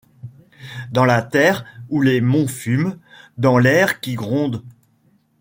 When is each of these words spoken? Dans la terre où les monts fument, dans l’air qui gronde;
Dans 0.91 1.05
la 1.05 1.21
terre 1.21 1.63
où 1.89 2.01
les 2.01 2.21
monts 2.21 2.47
fument, 2.47 2.97
dans 3.37 3.59
l’air 3.59 3.99
qui 3.99 4.15
gronde; 4.15 4.63